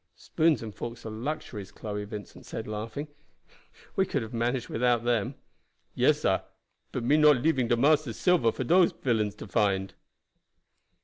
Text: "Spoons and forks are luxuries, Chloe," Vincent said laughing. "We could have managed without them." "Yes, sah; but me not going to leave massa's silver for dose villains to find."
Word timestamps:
"Spoons 0.15 0.63
and 0.63 0.73
forks 0.73 1.05
are 1.05 1.11
luxuries, 1.11 1.71
Chloe," 1.71 2.05
Vincent 2.05 2.43
said 2.47 2.67
laughing. 2.67 3.07
"We 3.95 4.07
could 4.07 4.23
have 4.23 4.33
managed 4.33 4.67
without 4.67 5.03
them." 5.03 5.35
"Yes, 5.93 6.21
sah; 6.21 6.41
but 6.91 7.03
me 7.03 7.17
not 7.17 7.43
going 7.43 7.53
to 7.53 7.63
leave 7.69 7.77
massa's 7.79 8.17
silver 8.17 8.51
for 8.51 8.63
dose 8.63 8.91
villains 8.93 9.35
to 9.35 9.45
find." 9.47 9.93